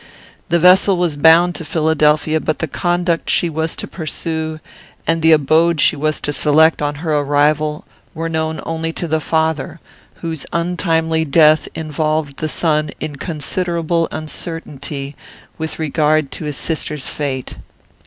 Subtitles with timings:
[0.49, 4.59] The vessel was bound to Philadelphia; but the conduct she was to pursue,
[5.05, 7.85] and the abode she was to select, on her arrival,
[8.15, 9.79] were known only to the father,
[10.15, 15.15] whose untimely death involved the son in considerable uncertainty
[15.59, 17.57] with regard to his sister's fate.